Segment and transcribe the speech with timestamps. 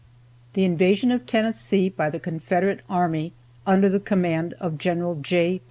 [0.53, 3.33] The invasion of Tennessee by the Confederate army
[3.67, 5.21] under the command of Gen.
[5.21, 5.59] J.